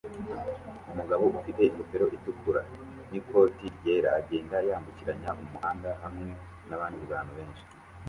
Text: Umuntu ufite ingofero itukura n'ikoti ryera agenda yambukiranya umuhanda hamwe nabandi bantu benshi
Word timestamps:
Umuntu 0.91 1.15
ufite 1.39 1.61
ingofero 1.69 2.05
itukura 2.17 2.61
n'ikoti 3.09 3.65
ryera 3.75 4.09
agenda 4.19 4.55
yambukiranya 4.69 5.29
umuhanda 5.43 5.89
hamwe 6.03 6.27
nabandi 6.67 7.05
bantu 7.13 7.33
benshi 7.39 7.63